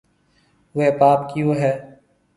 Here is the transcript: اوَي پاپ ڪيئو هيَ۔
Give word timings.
اوَي 0.73 0.87
پاپ 0.99 1.19
ڪيئو 1.29 1.49
هيَ۔ 1.61 1.71